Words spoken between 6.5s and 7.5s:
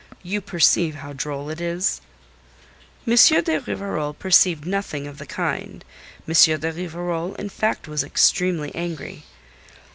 de Rivarol in